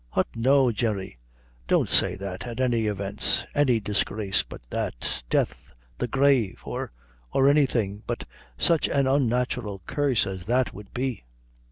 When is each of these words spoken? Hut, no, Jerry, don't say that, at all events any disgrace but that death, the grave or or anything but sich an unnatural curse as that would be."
Hut, 0.09 0.25
no, 0.35 0.71
Jerry, 0.71 1.19
don't 1.67 1.87
say 1.87 2.15
that, 2.15 2.47
at 2.47 2.59
all 2.59 2.73
events 2.73 3.45
any 3.53 3.79
disgrace 3.79 4.41
but 4.41 4.63
that 4.71 5.21
death, 5.29 5.71
the 5.99 6.07
grave 6.07 6.59
or 6.63 6.91
or 7.31 7.47
anything 7.47 8.01
but 8.07 8.23
sich 8.57 8.89
an 8.89 9.05
unnatural 9.05 9.83
curse 9.85 10.25
as 10.25 10.45
that 10.45 10.73
would 10.73 10.91
be." 10.91 11.23